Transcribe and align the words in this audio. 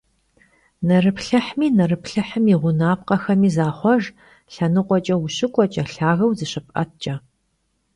Nerıplhıhmi, 0.87 1.67
nerıplhıhım 1.77 2.45
yi 2.51 2.57
ğunapkhemi 2.61 3.49
zaxhuejj 3.55 4.03
lhenıkhueç'e 4.53 5.15
vuşık'ueç'e, 5.21 5.83
lhageu 5.91 6.31
zışıp'etç'e. 6.37 7.15